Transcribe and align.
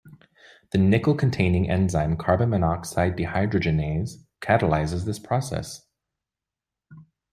The 0.71 0.79
nickel-containing 0.79 1.69
enzyme 1.69 2.17
carbon 2.17 2.49
monoxide 2.49 3.15
dehydrogenase 3.15 4.23
catalyses 4.41 5.05
this 5.05 5.19
process. 5.19 5.85